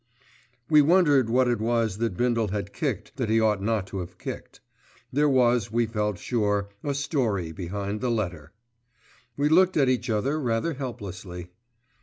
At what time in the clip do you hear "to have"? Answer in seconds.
3.87-4.17